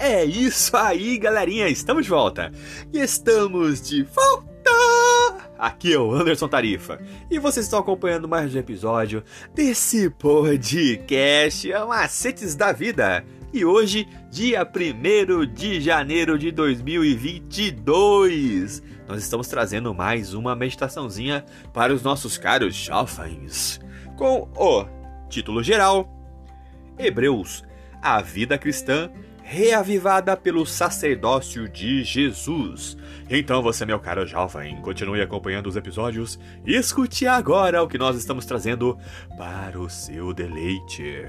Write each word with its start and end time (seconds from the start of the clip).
É 0.00 0.24
isso 0.24 0.76
aí, 0.76 1.18
galerinha, 1.18 1.68
estamos 1.68 2.04
de 2.04 2.10
volta. 2.10 2.52
E 2.92 3.00
estamos 3.00 3.80
de 3.80 4.04
volta! 4.04 4.46
Aqui 5.58 5.92
é 5.92 5.98
o 5.98 6.12
Anderson 6.12 6.46
Tarifa 6.46 7.00
e 7.28 7.40
vocês 7.40 7.66
estão 7.66 7.80
acompanhando 7.80 8.28
mais 8.28 8.54
um 8.54 8.58
episódio 8.58 9.24
desse 9.52 10.08
podcast 10.08 11.68
Macetes 11.88 12.54
da 12.54 12.70
Vida. 12.70 13.24
E 13.52 13.64
hoje, 13.64 14.06
dia 14.30 14.64
1 14.64 15.52
de 15.52 15.80
janeiro 15.80 16.38
de 16.38 16.52
2022, 16.52 18.80
nós 19.08 19.20
estamos 19.20 19.48
trazendo 19.48 19.92
mais 19.92 20.32
uma 20.32 20.54
meditaçãozinha 20.54 21.44
para 21.74 21.92
os 21.92 22.04
nossos 22.04 22.38
caros 22.38 22.76
jovens, 22.76 23.80
com 24.16 24.48
o 24.54 24.86
título 25.28 25.60
geral: 25.60 26.08
Hebreus, 26.96 27.64
a 28.00 28.22
vida 28.22 28.56
cristã 28.56 29.10
reavivada 29.48 30.36
pelo 30.36 30.66
sacerdócio 30.66 31.66
de 31.66 32.04
Jesus. 32.04 32.98
Então 33.30 33.62
você, 33.62 33.86
meu 33.86 33.98
caro 33.98 34.26
jovem, 34.26 34.78
continue 34.82 35.22
acompanhando 35.22 35.68
os 35.68 35.74
episódios 35.74 36.38
e 36.66 36.74
escute 36.76 37.26
agora 37.26 37.82
o 37.82 37.88
que 37.88 37.96
nós 37.96 38.14
estamos 38.14 38.44
trazendo 38.44 38.98
para 39.38 39.80
o 39.80 39.88
seu 39.88 40.34
deleite. 40.34 41.24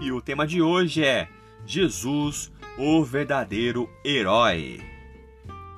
E 0.00 0.10
o 0.10 0.22
tema 0.22 0.46
de 0.46 0.62
hoje 0.62 1.04
é 1.04 1.28
Jesus 1.66 2.50
o 2.78 3.04
verdadeiro 3.04 3.90
herói. 4.04 4.80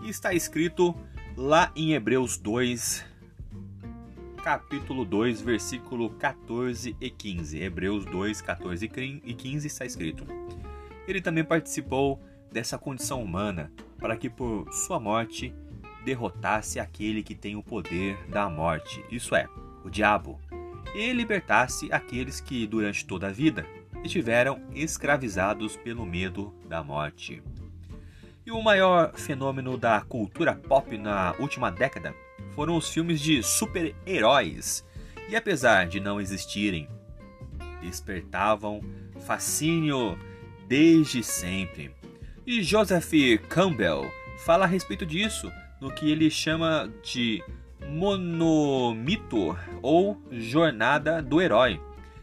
Está 0.04 0.32
escrito 0.32 0.94
lá 1.36 1.72
em 1.74 1.92
Hebreus 1.92 2.38
2, 2.38 3.04
capítulo 4.44 5.04
2, 5.04 5.40
versículo 5.40 6.10
14 6.10 6.96
e 7.00 7.10
15. 7.10 7.60
Hebreus 7.60 8.04
2, 8.04 8.40
14 8.40 8.90
e 9.24 9.34
15 9.34 9.66
está 9.66 9.84
escrito: 9.84 10.24
Ele 11.08 11.20
também 11.20 11.44
participou 11.44 12.22
dessa 12.52 12.78
condição 12.78 13.22
humana 13.22 13.72
para 13.98 14.16
que 14.16 14.30
por 14.30 14.72
sua 14.72 15.00
morte 15.00 15.52
derrotasse 16.04 16.78
aquele 16.78 17.22
que 17.22 17.34
tem 17.34 17.56
o 17.56 17.62
poder 17.62 18.16
da 18.28 18.48
morte, 18.48 19.04
isso 19.10 19.34
é, 19.34 19.48
o 19.82 19.90
diabo, 19.90 20.38
e 20.94 21.12
libertasse 21.12 21.90
aqueles 21.90 22.40
que 22.40 22.66
durante 22.66 23.04
toda 23.04 23.28
a 23.28 23.32
vida 23.32 23.66
estiveram 24.04 24.60
escravizados 24.74 25.76
pelo 25.76 26.04
medo 26.06 26.54
da 26.68 26.82
morte. 26.84 27.42
E 28.46 28.52
o 28.52 28.62
maior 28.62 29.14
fenômeno 29.14 29.78
da 29.78 30.00
cultura 30.02 30.54
pop 30.54 30.96
na 30.98 31.34
última 31.38 31.70
década 31.70 32.14
foram 32.54 32.76
os 32.76 32.88
filmes 32.90 33.20
de 33.20 33.42
super-heróis. 33.42 34.84
E 35.28 35.34
apesar 35.34 35.86
de 35.86 35.98
não 35.98 36.20
existirem, 36.20 36.86
despertavam 37.80 38.82
fascínio 39.20 40.18
desde 40.68 41.22
sempre. 41.22 41.90
E 42.46 42.62
Joseph 42.62 43.10
Campbell 43.48 44.10
fala 44.44 44.64
a 44.64 44.68
respeito 44.68 45.06
disso 45.06 45.50
no 45.80 45.90
que 45.90 46.10
ele 46.10 46.30
chama 46.30 46.92
de 47.02 47.42
monomito 47.88 49.56
ou 49.80 50.20
jornada 50.30 51.22
do 51.22 51.40
herói. 51.40 51.80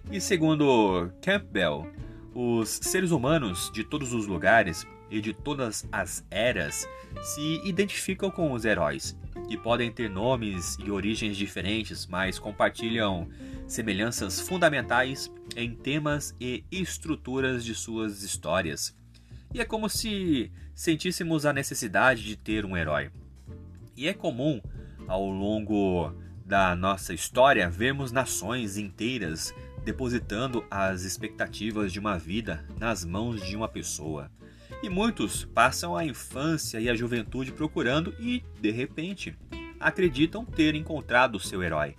E 0.10 0.20
segundo 0.20 1.12
Campbell, 1.22 1.90
os 2.34 2.70
seres 2.70 3.12
humanos 3.12 3.70
de 3.74 3.84
todos 3.84 4.14
os 4.14 4.26
lugares 4.26 4.86
e 5.10 5.20
de 5.20 5.34
todas 5.34 5.86
as 5.92 6.26
eras 6.32 6.88
se 7.22 7.62
identificam 7.66 8.32
com 8.32 8.54
os 8.54 8.64
heróis, 8.64 9.18
que 9.48 9.58
podem 9.58 9.92
ter 9.92 10.10
nomes 10.10 10.78
e 10.84 10.90
origens 10.90 11.36
diferentes, 11.36 12.08
mas 12.08 12.40
compartilham 12.40 13.28
semelhanças 13.68 14.40
fundamentais 14.40 15.30
em 15.56 15.76
temas 15.76 16.36
e 16.40 16.64
estruturas 16.72 17.64
de 17.64 17.76
suas 17.76 18.24
histórias. 18.24 18.96
E 19.54 19.60
é 19.60 19.66
como 19.66 19.90
se 19.90 20.50
sentíssemos 20.74 21.46
a 21.46 21.52
necessidade 21.52 22.24
de 22.24 22.38
ter 22.38 22.66
um 22.66 22.78
herói. 22.78 23.12
E 23.98 24.08
é 24.08 24.14
comum, 24.14 24.62
ao 25.08 25.30
longo 25.30 26.14
da 26.46 26.76
nossa 26.76 27.14
história, 27.14 27.70
vermos 27.70 28.12
nações 28.12 28.78
inteiras 28.78 29.54
depositando 29.84 30.64
as 30.70 31.04
expectativas 31.04 31.92
de 31.92 32.00
uma 32.00 32.18
vida 32.18 32.66
nas 32.80 33.04
mãos 33.04 33.42
de 33.42 33.56
uma 33.56 33.68
pessoa. 33.68 34.32
E 34.84 34.90
muitos 34.90 35.46
passam 35.46 35.96
a 35.96 36.06
infância 36.06 36.80
e 36.80 36.90
a 36.90 36.96
juventude 36.96 37.52
procurando 37.52 38.14
e, 38.20 38.44
de 38.60 38.72
repente, 38.72 39.38
acreditam 39.80 40.46
ter 40.46 40.76
encontrado 40.76 41.40
seu 41.40 41.62
herói. 41.62 41.96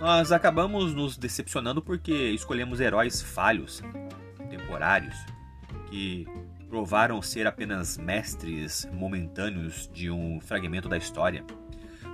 Nós 0.00 0.32
acabamos 0.32 0.92
nos 0.92 1.16
decepcionando 1.16 1.80
porque 1.80 2.12
escolhemos 2.30 2.80
heróis 2.80 3.22
falhos, 3.22 3.82
temporários, 4.50 5.14
que 5.88 6.26
provaram 6.68 7.22
ser 7.22 7.46
apenas 7.46 7.96
mestres 7.96 8.88
momentâneos 8.92 9.88
de 9.92 10.10
um 10.10 10.40
fragmento 10.40 10.88
da 10.88 10.96
história. 10.96 11.44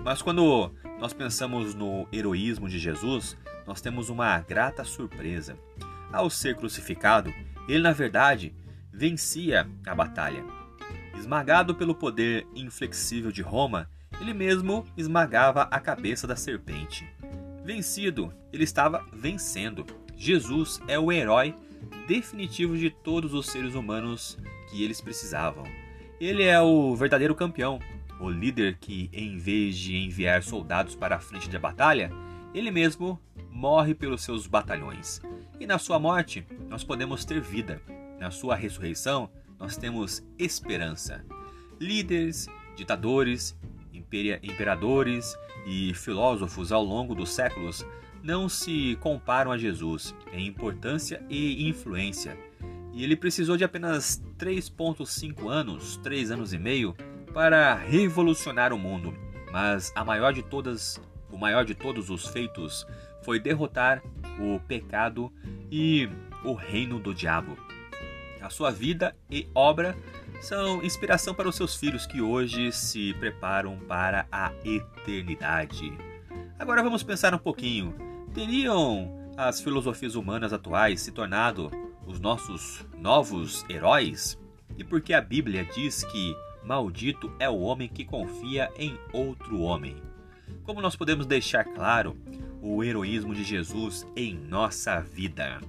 Mas 0.04 0.20
quando 0.20 0.74
nós 0.98 1.12
pensamos 1.12 1.74
no 1.74 2.06
heroísmo 2.12 2.68
de 2.68 2.78
Jesus, 2.78 3.36
nós 3.70 3.80
temos 3.80 4.08
uma 4.08 4.36
grata 4.40 4.82
surpresa. 4.82 5.56
Ao 6.12 6.28
ser 6.28 6.56
crucificado, 6.56 7.32
ele 7.68 7.84
na 7.84 7.92
verdade 7.92 8.52
vencia 8.92 9.64
a 9.86 9.94
batalha. 9.94 10.44
Esmagado 11.16 11.76
pelo 11.76 11.94
poder 11.94 12.48
inflexível 12.52 13.30
de 13.30 13.42
Roma, 13.42 13.88
ele 14.20 14.34
mesmo 14.34 14.84
esmagava 14.96 15.68
a 15.70 15.78
cabeça 15.78 16.26
da 16.26 16.34
serpente. 16.34 17.08
Vencido, 17.64 18.34
ele 18.52 18.64
estava 18.64 19.06
vencendo. 19.12 19.86
Jesus 20.16 20.80
é 20.88 20.98
o 20.98 21.12
herói 21.12 21.54
definitivo 22.08 22.76
de 22.76 22.90
todos 22.90 23.32
os 23.32 23.46
seres 23.46 23.76
humanos 23.76 24.36
que 24.68 24.82
eles 24.82 25.00
precisavam. 25.00 25.62
Ele 26.20 26.42
é 26.42 26.60
o 26.60 26.96
verdadeiro 26.96 27.36
campeão, 27.36 27.78
o 28.18 28.28
líder 28.28 28.78
que, 28.80 29.08
em 29.12 29.38
vez 29.38 29.76
de 29.76 29.96
enviar 29.96 30.42
soldados 30.42 30.96
para 30.96 31.14
a 31.14 31.20
frente 31.20 31.48
da 31.48 31.60
batalha, 31.60 32.10
ele 32.52 32.72
mesmo 32.72 33.20
morre 33.60 33.94
pelos 33.94 34.22
seus 34.22 34.46
batalhões. 34.46 35.20
E 35.60 35.66
na 35.66 35.78
sua 35.78 35.98
morte, 35.98 36.46
nós 36.70 36.82
podemos 36.82 37.26
ter 37.26 37.42
vida. 37.42 37.82
Na 38.18 38.30
sua 38.30 38.56
ressurreição, 38.56 39.28
nós 39.58 39.76
temos 39.76 40.24
esperança. 40.38 41.22
Líderes, 41.78 42.48
ditadores, 42.74 43.54
imperadores 43.92 45.36
e 45.66 45.92
filósofos 45.92 46.72
ao 46.72 46.82
longo 46.82 47.14
dos 47.14 47.32
séculos 47.32 47.84
não 48.22 48.48
se 48.48 48.96
comparam 48.98 49.52
a 49.52 49.58
Jesus 49.58 50.14
em 50.32 50.46
importância 50.46 51.22
e 51.28 51.68
influência. 51.68 52.38
E 52.94 53.04
ele 53.04 53.14
precisou 53.14 53.58
de 53.58 53.64
apenas 53.64 54.22
3,5 54.38 55.50
anos, 55.50 55.98
3 55.98 56.30
anos 56.30 56.54
e 56.54 56.58
meio, 56.58 56.96
para 57.34 57.74
revolucionar 57.74 58.72
o 58.72 58.78
mundo. 58.78 59.14
Mas 59.52 59.92
a 59.94 60.02
maior 60.02 60.32
de 60.32 60.42
todas, 60.42 60.98
o 61.30 61.36
maior 61.36 61.66
de 61.66 61.74
todos 61.74 62.08
os 62.08 62.26
feitos 62.26 62.86
foi 63.22 63.38
derrotar 63.38 64.02
o 64.38 64.58
pecado 64.60 65.32
e 65.70 66.08
o 66.44 66.54
reino 66.54 66.98
do 66.98 67.14
diabo. 67.14 67.56
A 68.40 68.48
sua 68.48 68.70
vida 68.70 69.14
e 69.30 69.48
obra 69.54 69.94
são 70.40 70.82
inspiração 70.82 71.34
para 71.34 71.48
os 71.48 71.56
seus 71.56 71.76
filhos 71.76 72.06
que 72.06 72.20
hoje 72.20 72.72
se 72.72 73.12
preparam 73.14 73.78
para 73.80 74.26
a 74.32 74.52
eternidade. 74.64 75.92
Agora 76.58 76.82
vamos 76.82 77.02
pensar 77.02 77.34
um 77.34 77.38
pouquinho. 77.38 77.94
Teriam 78.32 79.32
as 79.36 79.60
filosofias 79.60 80.14
humanas 80.14 80.52
atuais 80.52 81.00
se 81.00 81.12
tornado 81.12 81.70
os 82.06 82.18
nossos 82.18 82.86
novos 82.96 83.64
heróis? 83.68 84.38
E 84.76 84.84
por 84.84 85.00
que 85.00 85.12
a 85.12 85.20
Bíblia 85.20 85.64
diz 85.64 86.04
que 86.04 86.34
maldito 86.64 87.32
é 87.38 87.48
o 87.48 87.58
homem 87.60 87.88
que 87.88 88.04
confia 88.04 88.70
em 88.76 88.98
outro 89.12 89.60
homem? 89.60 89.96
Como 90.62 90.80
nós 90.80 90.96
podemos 90.96 91.26
deixar 91.26 91.64
claro 91.64 92.16
o 92.60 92.82
heroísmo 92.84 93.34
de 93.34 93.44
Jesus 93.44 94.06
em 94.14 94.34
nossa 94.34 95.00
vida. 95.00 95.60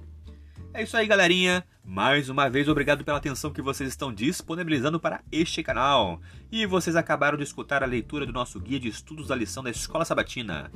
É 0.74 0.82
isso 0.82 0.96
aí, 0.96 1.06
galerinha. 1.06 1.64
Mais 1.84 2.28
uma 2.28 2.48
vez, 2.48 2.68
obrigado 2.68 3.04
pela 3.04 3.18
atenção 3.18 3.50
que 3.50 3.60
vocês 3.60 3.88
estão 3.90 4.12
disponibilizando 4.12 4.98
para 4.98 5.22
este 5.30 5.62
canal. 5.62 6.20
E 6.50 6.64
vocês 6.64 6.96
acabaram 6.96 7.36
de 7.36 7.44
escutar 7.44 7.82
a 7.82 7.86
leitura 7.86 8.24
do 8.24 8.32
nosso 8.32 8.58
guia 8.58 8.80
de 8.80 8.88
estudos 8.88 9.28
da 9.28 9.34
lição 9.34 9.62
da 9.62 9.70
Escola 9.70 10.04
Sabatina 10.04 10.70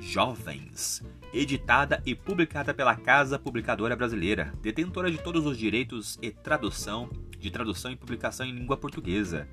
Jovens, 0.00 1.02
editada 1.32 2.02
e 2.06 2.14
publicada 2.14 2.72
pela 2.72 2.96
Casa 2.96 3.38
Publicadora 3.38 3.94
Brasileira, 3.94 4.52
detentora 4.62 5.10
de 5.10 5.18
todos 5.18 5.44
os 5.46 5.58
direitos 5.58 6.18
e 6.22 6.30
tradução 6.30 7.08
de 7.38 7.50
tradução 7.50 7.90
e 7.90 7.96
publicação 7.96 8.46
em 8.46 8.52
língua 8.52 8.76
portuguesa. 8.76 9.48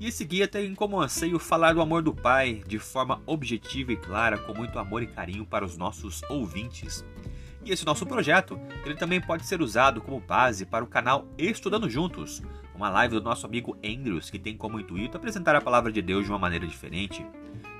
E 0.00 0.06
esse 0.06 0.24
guia 0.24 0.46
tem 0.46 0.74
como 0.76 1.00
anseio 1.00 1.40
falar 1.40 1.72
do 1.72 1.80
amor 1.80 2.02
do 2.02 2.14
Pai 2.14 2.62
de 2.66 2.78
forma 2.78 3.20
objetiva 3.26 3.92
e 3.92 3.96
clara, 3.96 4.38
com 4.38 4.54
muito 4.54 4.78
amor 4.78 5.02
e 5.02 5.08
carinho 5.08 5.44
para 5.44 5.64
os 5.64 5.76
nossos 5.76 6.22
ouvintes. 6.28 7.04
E 7.64 7.72
esse 7.72 7.84
nosso 7.84 8.06
projeto, 8.06 8.58
ele 8.84 8.94
também 8.94 9.20
pode 9.20 9.44
ser 9.44 9.60
usado 9.60 10.00
como 10.00 10.20
base 10.20 10.64
para 10.64 10.84
o 10.84 10.88
canal 10.88 11.26
Estudando 11.36 11.90
Juntos, 11.90 12.40
uma 12.76 12.88
live 12.88 13.16
do 13.16 13.20
nosso 13.20 13.44
amigo 13.44 13.76
Andrews, 13.84 14.30
que 14.30 14.38
tem 14.38 14.56
como 14.56 14.78
intuito 14.78 15.16
apresentar 15.16 15.56
a 15.56 15.60
palavra 15.60 15.90
de 15.90 16.00
Deus 16.00 16.24
de 16.24 16.30
uma 16.30 16.38
maneira 16.38 16.66
diferente. 16.66 17.26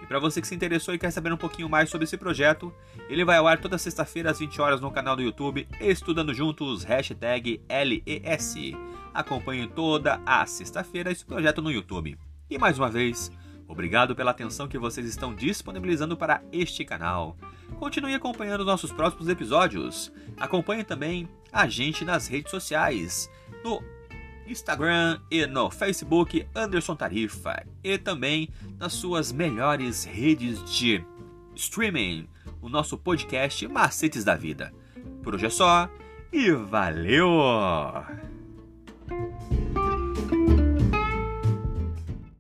Para 0.08 0.18
você 0.18 0.40
que 0.40 0.48
se 0.48 0.54
interessou 0.54 0.94
e 0.94 0.98
quer 0.98 1.10
saber 1.10 1.30
um 1.30 1.36
pouquinho 1.36 1.68
mais 1.68 1.90
sobre 1.90 2.04
esse 2.04 2.16
projeto, 2.16 2.72
ele 3.10 3.26
vai 3.26 3.36
ao 3.36 3.46
ar 3.46 3.60
toda 3.60 3.76
sexta-feira 3.76 4.30
às 4.30 4.38
20 4.38 4.58
horas 4.58 4.80
no 4.80 4.90
canal 4.90 5.14
do 5.14 5.20
YouTube 5.20 5.68
Estudando 5.78 6.32
Juntos, 6.32 6.82
hashtag 6.82 7.60
LES. 7.68 8.54
Acompanhe 9.12 9.68
toda 9.68 10.18
a 10.24 10.46
sexta-feira 10.46 11.12
esse 11.12 11.26
projeto 11.26 11.60
no 11.60 11.70
YouTube. 11.70 12.18
E 12.48 12.56
mais 12.56 12.78
uma 12.78 12.88
vez, 12.88 13.30
obrigado 13.66 14.16
pela 14.16 14.30
atenção 14.30 14.66
que 14.66 14.78
vocês 14.78 15.06
estão 15.06 15.34
disponibilizando 15.34 16.16
para 16.16 16.42
este 16.50 16.86
canal. 16.86 17.36
Continue 17.78 18.14
acompanhando 18.14 18.64
nossos 18.64 18.90
próximos 18.90 19.28
episódios. 19.28 20.10
Acompanhe 20.38 20.84
também 20.84 21.28
a 21.52 21.68
gente 21.68 22.02
nas 22.06 22.26
redes 22.26 22.50
sociais, 22.50 23.30
no 23.62 23.82
Instagram 24.52 25.20
e 25.30 25.46
no 25.46 25.70
Facebook 25.70 26.46
Anderson 26.54 26.94
Tarifa 26.94 27.64
e 27.82 27.98
também 27.98 28.48
nas 28.78 28.92
suas 28.92 29.32
melhores 29.32 30.04
redes 30.04 30.62
de 30.70 31.04
streaming, 31.54 32.28
o 32.62 32.68
nosso 32.68 32.96
podcast 32.96 33.66
Macetes 33.66 34.24
da 34.24 34.36
Vida. 34.36 34.72
Por 35.22 35.34
hoje 35.34 35.46
é 35.46 35.50
só 35.50 35.90
e 36.32 36.50
valeu! 36.52 37.28